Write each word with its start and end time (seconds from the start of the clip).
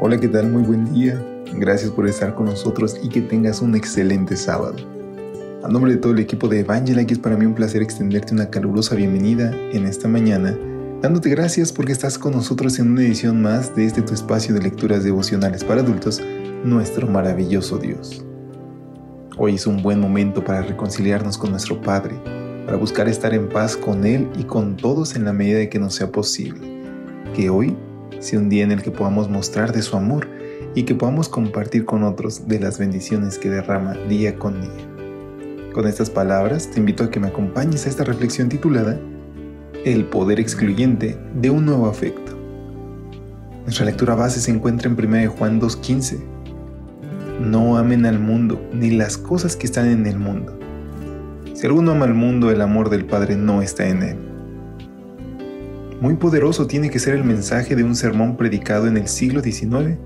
Hola, 0.00 0.20
¿qué 0.20 0.28
tal? 0.28 0.48
Muy 0.48 0.62
buen 0.62 0.94
día. 0.94 1.20
Gracias 1.54 1.90
por 1.90 2.06
estar 2.06 2.36
con 2.36 2.46
nosotros 2.46 2.96
y 3.02 3.08
que 3.08 3.20
tengas 3.20 3.60
un 3.60 3.74
excelente 3.74 4.36
sábado. 4.36 4.76
A 5.64 5.66
nombre 5.66 5.90
de 5.90 5.98
todo 5.98 6.12
el 6.12 6.20
equipo 6.20 6.46
de 6.46 6.60
Evangela, 6.60 7.02
es 7.02 7.18
para 7.18 7.36
mí 7.36 7.44
un 7.44 7.56
placer 7.56 7.82
extenderte 7.82 8.32
una 8.32 8.48
calurosa 8.48 8.94
bienvenida 8.94 9.52
en 9.72 9.86
esta 9.86 10.06
mañana, 10.06 10.56
dándote 11.02 11.30
gracias 11.30 11.72
porque 11.72 11.90
estás 11.90 12.16
con 12.16 12.32
nosotros 12.32 12.78
en 12.78 12.92
una 12.92 13.02
edición 13.02 13.42
más 13.42 13.74
de 13.74 13.86
este 13.86 14.02
tu 14.02 14.14
espacio 14.14 14.54
de 14.54 14.62
lecturas 14.62 15.02
devocionales 15.02 15.64
para 15.64 15.80
adultos, 15.80 16.22
nuestro 16.62 17.08
maravilloso 17.08 17.76
Dios. 17.78 18.24
Hoy 19.36 19.56
es 19.56 19.66
un 19.66 19.82
buen 19.82 19.98
momento 19.98 20.44
para 20.44 20.62
reconciliarnos 20.62 21.36
con 21.36 21.50
nuestro 21.50 21.80
Padre, 21.80 22.14
para 22.66 22.76
buscar 22.76 23.08
estar 23.08 23.34
en 23.34 23.48
paz 23.48 23.76
con 23.76 24.06
Él 24.06 24.28
y 24.38 24.44
con 24.44 24.76
todos 24.76 25.16
en 25.16 25.24
la 25.24 25.32
medida 25.32 25.58
de 25.58 25.68
que 25.68 25.80
nos 25.80 25.96
sea 25.96 26.12
posible. 26.12 26.78
Que 27.34 27.50
hoy 27.50 27.76
sea 28.20 28.38
un 28.38 28.48
día 28.48 28.64
en 28.64 28.72
el 28.72 28.82
que 28.82 28.90
podamos 28.90 29.28
mostrar 29.28 29.72
de 29.72 29.82
su 29.82 29.96
amor 29.96 30.28
y 30.74 30.84
que 30.84 30.94
podamos 30.94 31.28
compartir 31.28 31.84
con 31.84 32.02
otros 32.02 32.48
de 32.48 32.60
las 32.60 32.78
bendiciones 32.78 33.38
que 33.38 33.50
derrama 33.50 33.94
día 34.08 34.36
con 34.36 34.60
día. 34.60 35.72
Con 35.72 35.86
estas 35.86 36.10
palabras 36.10 36.70
te 36.70 36.80
invito 36.80 37.04
a 37.04 37.10
que 37.10 37.20
me 37.20 37.28
acompañes 37.28 37.86
a 37.86 37.88
esta 37.88 38.04
reflexión 38.04 38.48
titulada 38.48 38.98
El 39.84 40.04
poder 40.06 40.40
excluyente 40.40 41.18
de 41.34 41.50
un 41.50 41.66
nuevo 41.66 41.86
afecto. 41.86 42.36
Nuestra 43.62 43.84
lectura 43.84 44.14
base 44.14 44.40
se 44.40 44.50
encuentra 44.50 44.90
en 44.90 44.94
1 44.98 45.30
Juan 45.30 45.60
2.15. 45.60 46.18
No 47.40 47.76
amen 47.76 48.06
al 48.06 48.18
mundo 48.18 48.60
ni 48.72 48.90
las 48.90 49.18
cosas 49.18 49.56
que 49.56 49.66
están 49.66 49.88
en 49.88 50.06
el 50.06 50.18
mundo. 50.18 50.58
Si 51.54 51.66
alguno 51.66 51.92
ama 51.92 52.06
al 52.06 52.14
mundo, 52.14 52.50
el 52.50 52.60
amor 52.60 52.88
del 52.88 53.04
Padre 53.04 53.36
no 53.36 53.62
está 53.62 53.88
en 53.88 54.02
él. 54.02 54.16
Muy 56.00 56.14
poderoso 56.14 56.68
tiene 56.68 56.90
que 56.90 57.00
ser 57.00 57.14
el 57.14 57.24
mensaje 57.24 57.74
de 57.74 57.82
un 57.82 57.96
sermón 57.96 58.36
predicado 58.36 58.86
en 58.86 58.96
el 58.96 59.08
siglo 59.08 59.42
XIX 59.42 59.96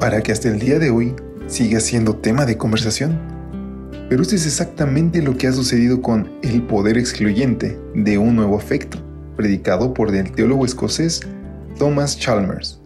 para 0.00 0.22
que 0.22 0.32
hasta 0.32 0.48
el 0.48 0.58
día 0.58 0.78
de 0.78 0.88
hoy 0.88 1.14
siga 1.48 1.80
siendo 1.80 2.16
tema 2.16 2.46
de 2.46 2.56
conversación. 2.56 3.20
Pero 4.08 4.22
esto 4.22 4.34
es 4.34 4.46
exactamente 4.46 5.20
lo 5.20 5.36
que 5.36 5.48
ha 5.48 5.52
sucedido 5.52 6.00
con 6.00 6.30
el 6.42 6.62
poder 6.62 6.96
excluyente 6.96 7.78
de 7.94 8.16
un 8.16 8.36
nuevo 8.36 8.56
afecto, 8.56 8.98
predicado 9.36 9.92
por 9.92 10.14
el 10.14 10.32
teólogo 10.32 10.64
escocés 10.64 11.20
Thomas 11.78 12.18
Chalmers. 12.18 12.80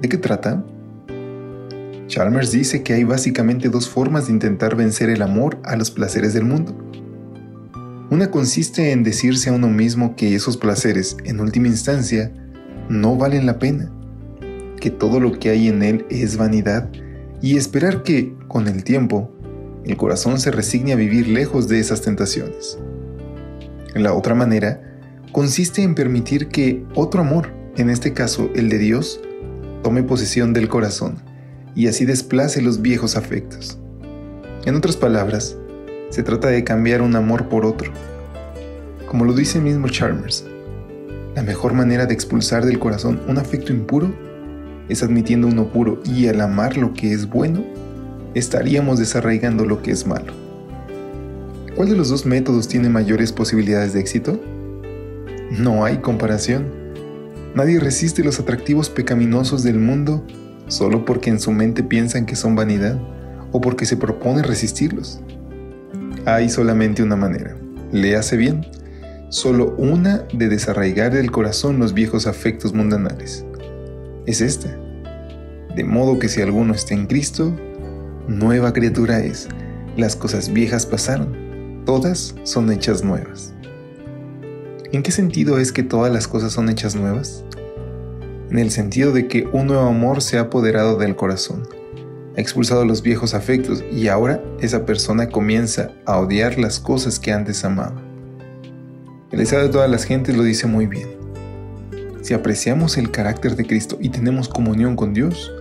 ¿De 0.00 0.08
qué 0.08 0.16
trata? 0.16 0.64
Chalmers 2.06 2.52
dice 2.52 2.82
que 2.82 2.94
hay 2.94 3.04
básicamente 3.04 3.68
dos 3.68 3.86
formas 3.88 4.28
de 4.28 4.32
intentar 4.32 4.76
vencer 4.76 5.10
el 5.10 5.20
amor 5.20 5.58
a 5.62 5.76
los 5.76 5.90
placeres 5.90 6.32
del 6.32 6.44
mundo. 6.44 6.74
Una 8.14 8.30
consiste 8.30 8.92
en 8.92 9.02
decirse 9.02 9.50
a 9.50 9.52
uno 9.54 9.66
mismo 9.66 10.14
que 10.14 10.36
esos 10.36 10.56
placeres, 10.56 11.16
en 11.24 11.40
última 11.40 11.66
instancia, 11.66 12.30
no 12.88 13.16
valen 13.16 13.44
la 13.44 13.58
pena, 13.58 13.90
que 14.78 14.90
todo 14.90 15.18
lo 15.18 15.36
que 15.36 15.50
hay 15.50 15.66
en 15.66 15.82
él 15.82 16.06
es 16.10 16.36
vanidad 16.36 16.88
y 17.42 17.56
esperar 17.56 18.04
que, 18.04 18.32
con 18.46 18.68
el 18.68 18.84
tiempo, 18.84 19.32
el 19.84 19.96
corazón 19.96 20.38
se 20.38 20.52
resigne 20.52 20.92
a 20.92 20.96
vivir 20.96 21.26
lejos 21.26 21.66
de 21.66 21.80
esas 21.80 22.02
tentaciones. 22.02 22.78
La 23.96 24.12
otra 24.12 24.36
manera 24.36 24.80
consiste 25.32 25.82
en 25.82 25.96
permitir 25.96 26.46
que 26.46 26.84
otro 26.94 27.22
amor, 27.22 27.52
en 27.76 27.90
este 27.90 28.12
caso 28.12 28.48
el 28.54 28.68
de 28.68 28.78
Dios, 28.78 29.20
tome 29.82 30.04
posesión 30.04 30.52
del 30.52 30.68
corazón 30.68 31.16
y 31.74 31.88
así 31.88 32.04
desplace 32.04 32.62
los 32.62 32.80
viejos 32.80 33.16
afectos. 33.16 33.76
En 34.66 34.76
otras 34.76 34.96
palabras, 34.96 35.56
se 36.14 36.22
trata 36.22 36.46
de 36.46 36.62
cambiar 36.62 37.02
un 37.02 37.16
amor 37.16 37.48
por 37.48 37.66
otro. 37.66 37.90
Como 39.08 39.24
lo 39.24 39.32
dice 39.32 39.58
el 39.58 39.64
mismo 39.64 39.88
Chalmers, 39.88 40.46
la 41.34 41.42
mejor 41.42 41.72
manera 41.72 42.06
de 42.06 42.14
expulsar 42.14 42.64
del 42.64 42.78
corazón 42.78 43.20
un 43.26 43.36
afecto 43.36 43.72
impuro 43.72 44.14
es 44.88 45.02
admitiendo 45.02 45.48
uno 45.48 45.72
puro 45.72 46.00
y 46.04 46.28
al 46.28 46.40
amar 46.40 46.76
lo 46.76 46.94
que 46.94 47.12
es 47.12 47.28
bueno, 47.28 47.64
estaríamos 48.32 49.00
desarraigando 49.00 49.64
lo 49.64 49.82
que 49.82 49.90
es 49.90 50.06
malo. 50.06 50.32
¿Cuál 51.74 51.88
de 51.88 51.96
los 51.96 52.10
dos 52.10 52.24
métodos 52.26 52.68
tiene 52.68 52.88
mayores 52.88 53.32
posibilidades 53.32 53.92
de 53.92 53.98
éxito? 53.98 54.40
No 55.50 55.84
hay 55.84 55.96
comparación. 55.96 56.66
Nadie 57.56 57.80
resiste 57.80 58.22
los 58.22 58.38
atractivos 58.38 58.88
pecaminosos 58.88 59.64
del 59.64 59.80
mundo 59.80 60.24
solo 60.68 61.04
porque 61.04 61.30
en 61.30 61.40
su 61.40 61.50
mente 61.50 61.82
piensan 61.82 62.24
que 62.24 62.36
son 62.36 62.54
vanidad 62.54 63.00
o 63.50 63.60
porque 63.60 63.84
se 63.84 63.96
propone 63.96 64.44
resistirlos. 64.44 65.20
Hay 66.26 66.48
solamente 66.48 67.02
una 67.02 67.16
manera, 67.16 67.54
léase 67.92 68.38
bien, 68.38 68.66
solo 69.28 69.74
una 69.76 70.26
de 70.32 70.48
desarraigar 70.48 71.12
del 71.12 71.30
corazón 71.30 71.78
los 71.78 71.92
viejos 71.92 72.26
afectos 72.26 72.72
mundanales. 72.72 73.44
Es 74.24 74.40
esta. 74.40 74.74
De 75.76 75.84
modo 75.84 76.18
que 76.18 76.28
si 76.28 76.40
alguno 76.40 76.72
está 76.72 76.94
en 76.94 77.08
Cristo, 77.08 77.54
nueva 78.26 78.72
criatura 78.72 79.18
es. 79.18 79.48
Las 79.98 80.16
cosas 80.16 80.50
viejas 80.50 80.86
pasaron, 80.86 81.82
todas 81.84 82.34
son 82.44 82.72
hechas 82.72 83.04
nuevas. 83.04 83.52
¿En 84.92 85.02
qué 85.02 85.10
sentido 85.10 85.58
es 85.58 85.72
que 85.72 85.82
todas 85.82 86.10
las 86.10 86.26
cosas 86.26 86.54
son 86.54 86.70
hechas 86.70 86.96
nuevas? 86.96 87.44
En 88.50 88.58
el 88.58 88.70
sentido 88.70 89.12
de 89.12 89.28
que 89.28 89.46
un 89.52 89.66
nuevo 89.66 89.88
amor 89.88 90.22
se 90.22 90.38
ha 90.38 90.42
apoderado 90.42 90.96
del 90.96 91.16
corazón 91.16 91.64
ha 92.36 92.40
expulsado 92.40 92.84
los 92.84 93.02
viejos 93.02 93.34
afectos 93.34 93.84
y 93.92 94.08
ahora 94.08 94.42
esa 94.60 94.84
persona 94.84 95.28
comienza 95.28 95.90
a 96.04 96.18
odiar 96.18 96.58
las 96.58 96.80
cosas 96.80 97.20
que 97.20 97.32
antes 97.32 97.64
amaba. 97.64 98.02
El 99.30 99.40
estado 99.40 99.62
de 99.62 99.68
todas 99.68 99.90
las 99.90 100.04
gentes 100.04 100.36
lo 100.36 100.42
dice 100.42 100.66
muy 100.66 100.86
bien. 100.86 101.08
Si 102.22 102.34
apreciamos 102.34 102.96
el 102.96 103.10
carácter 103.10 103.54
de 103.56 103.66
Cristo 103.66 103.98
y 104.00 104.08
tenemos 104.08 104.48
comunión 104.48 104.96
con 104.96 105.14
Dios, 105.14 105.52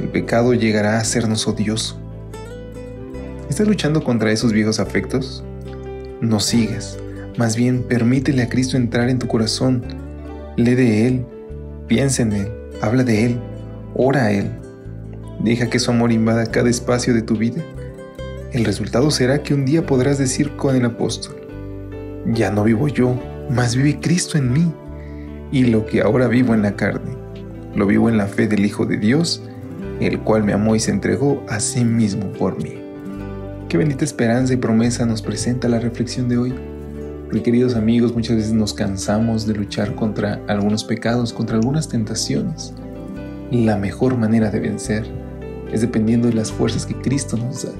el 0.00 0.08
pecado 0.08 0.52
llegará 0.52 0.98
a 0.98 1.04
sernos 1.04 1.46
odioso. 1.46 1.98
¿Estás 3.48 3.68
luchando 3.68 4.02
contra 4.02 4.32
esos 4.32 4.52
viejos 4.52 4.80
afectos? 4.80 5.44
No 6.20 6.40
sigas, 6.40 6.98
más 7.38 7.56
bien 7.56 7.82
permítele 7.82 8.42
a 8.42 8.48
Cristo 8.48 8.76
entrar 8.76 9.08
en 9.08 9.18
tu 9.18 9.28
corazón. 9.28 9.84
Lee 10.56 10.74
de 10.74 11.06
Él, 11.06 11.26
piensa 11.86 12.22
en 12.22 12.32
Él, 12.32 12.48
habla 12.82 13.04
de 13.04 13.26
Él, 13.26 13.40
ora 13.94 14.24
a 14.24 14.32
Él 14.32 14.63
Deja 15.40 15.68
que 15.68 15.78
su 15.78 15.90
amor 15.90 16.12
invada 16.12 16.46
cada 16.46 16.70
espacio 16.70 17.14
de 17.14 17.22
tu 17.22 17.36
vida. 17.36 17.62
El 18.52 18.64
resultado 18.64 19.10
será 19.10 19.42
que 19.42 19.54
un 19.54 19.64
día 19.64 19.84
podrás 19.84 20.18
decir 20.18 20.56
con 20.56 20.76
el 20.76 20.84
apóstol, 20.84 21.34
ya 22.32 22.50
no 22.50 22.64
vivo 22.64 22.88
yo, 22.88 23.20
mas 23.50 23.74
vive 23.74 23.98
Cristo 24.00 24.38
en 24.38 24.52
mí. 24.52 24.72
Y 25.50 25.64
lo 25.64 25.86
que 25.86 26.00
ahora 26.00 26.28
vivo 26.28 26.54
en 26.54 26.62
la 26.62 26.76
carne, 26.76 27.16
lo 27.74 27.86
vivo 27.86 28.08
en 28.08 28.16
la 28.16 28.26
fe 28.26 28.46
del 28.46 28.64
Hijo 28.64 28.86
de 28.86 28.96
Dios, 28.96 29.42
el 30.00 30.20
cual 30.20 30.44
me 30.44 30.52
amó 30.52 30.74
y 30.74 30.80
se 30.80 30.90
entregó 30.90 31.44
a 31.48 31.60
sí 31.60 31.84
mismo 31.84 32.32
por 32.32 32.62
mí. 32.62 32.80
Qué 33.68 33.76
bendita 33.76 34.04
esperanza 34.04 34.54
y 34.54 34.56
promesa 34.56 35.04
nos 35.04 35.20
presenta 35.20 35.68
la 35.68 35.80
reflexión 35.80 36.28
de 36.28 36.38
hoy. 36.38 36.54
Porque 37.24 37.42
queridos 37.42 37.74
amigos, 37.74 38.14
muchas 38.14 38.36
veces 38.36 38.52
nos 38.52 38.72
cansamos 38.72 39.46
de 39.46 39.54
luchar 39.54 39.94
contra 39.96 40.40
algunos 40.46 40.84
pecados, 40.84 41.32
contra 41.32 41.56
algunas 41.56 41.88
tentaciones. 41.88 42.72
La 43.50 43.76
mejor 43.76 44.16
manera 44.16 44.50
de 44.50 44.60
vencer 44.60 45.04
es 45.74 45.80
dependiendo 45.80 46.28
de 46.28 46.34
las 46.34 46.52
fuerzas 46.52 46.86
que 46.86 46.94
Cristo 46.94 47.36
nos 47.36 47.64
da, 47.64 47.72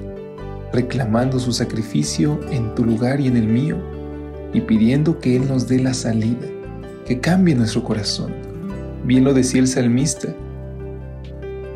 reclamando 0.73 1.39
su 1.39 1.53
sacrificio 1.53 2.41
en 2.51 2.75
tu 2.75 2.83
lugar 2.83 3.21
y 3.21 3.27
en 3.27 3.37
el 3.37 3.47
mío, 3.47 3.77
y 4.53 4.59
pidiendo 4.61 5.17
que 5.19 5.37
Él 5.37 5.47
nos 5.47 5.69
dé 5.69 5.79
la 5.79 5.93
salida, 5.93 6.45
que 7.05 7.21
cambie 7.21 7.55
nuestro 7.55 7.85
corazón. 7.85 8.33
Bien 9.05 9.23
lo 9.23 9.33
decía 9.33 9.61
el 9.61 9.69
salmista, 9.69 10.27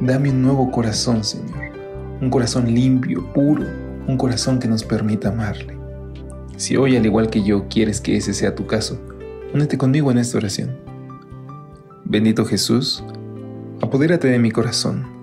dame 0.02 0.30
un 0.30 0.42
nuevo 0.42 0.70
corazón, 0.72 1.24
Señor, 1.24 1.72
un 2.20 2.30
corazón 2.30 2.66
limpio, 2.74 3.26
puro, 3.34 3.66
un 4.06 4.18
corazón 4.18 4.60
que 4.60 4.68
nos 4.68 4.84
permita 4.84 5.30
amarle. 5.30 5.78
Si 6.58 6.76
hoy, 6.76 6.98
al 6.98 7.06
igual 7.06 7.30
que 7.30 7.44
yo, 7.44 7.70
quieres 7.70 8.02
que 8.02 8.18
ese 8.18 8.34
sea 8.34 8.56
tu 8.56 8.68
caso, 8.68 9.00
únete 9.54 9.78
conmigo 9.78 10.12
en 10.12 10.18
esta 10.18 10.38
oración. 10.38 10.76
Bendito 12.04 12.44
Jesús, 12.44 13.06
apodérate 13.82 14.28
de 14.28 14.40
mi 14.40 14.52
corazón 14.52 15.19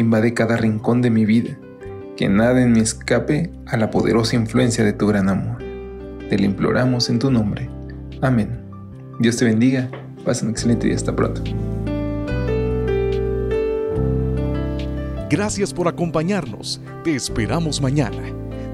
invade 0.00 0.34
cada 0.34 0.56
rincón 0.56 1.02
de 1.02 1.10
mi 1.10 1.24
vida, 1.24 1.58
que 2.16 2.28
nada 2.28 2.62
en 2.62 2.72
mí 2.72 2.80
escape 2.80 3.50
a 3.66 3.76
la 3.76 3.90
poderosa 3.90 4.36
influencia 4.36 4.84
de 4.84 4.92
tu 4.92 5.06
gran 5.06 5.28
amor. 5.28 5.58
Te 6.28 6.38
lo 6.38 6.44
imploramos 6.44 7.08
en 7.10 7.18
tu 7.18 7.30
nombre. 7.30 7.68
Amén. 8.20 8.60
Dios 9.18 9.36
te 9.36 9.44
bendiga. 9.44 9.90
Pasa 10.24 10.44
un 10.44 10.50
excelente 10.50 10.86
día. 10.86 10.96
Hasta 10.96 11.14
pronto. 11.14 11.42
Gracias 15.30 15.72
por 15.72 15.88
acompañarnos. 15.88 16.80
Te 17.04 17.14
esperamos 17.14 17.80
mañana. 17.80 18.22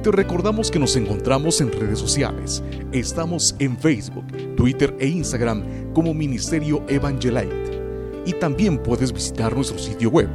Te 0.02 0.11
recordamos 0.11 0.70
que 0.70 0.79
nos 0.79 0.96
encontramos 0.96 1.61
en 1.61 1.72
redes 1.72 1.99
sociales. 1.99 2.62
Estamos 2.93 3.56
en 3.58 3.76
Facebook, 3.76 4.26
Twitter 4.56 4.96
e 4.99 5.08
Instagram 5.08 5.64
como 5.93 6.14
Ministerio 6.14 6.82
Evangelite. 6.88 7.81
Y 8.25 8.32
también 8.34 8.79
puedes 8.79 9.12
visitar 9.12 9.55
nuestro 9.55 9.79
sitio 9.79 10.11
web 10.11 10.29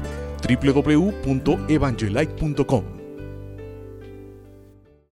www.evangelite.com 0.50 3.01